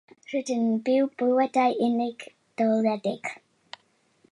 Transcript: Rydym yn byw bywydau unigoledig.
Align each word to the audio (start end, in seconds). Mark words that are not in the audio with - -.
Rydym 0.29 0.63
yn 0.69 0.79
byw 0.87 1.09
bywydau 1.23 1.77
unigoledig. 1.89 3.31